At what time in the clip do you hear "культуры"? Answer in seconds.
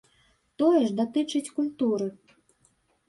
1.59-2.07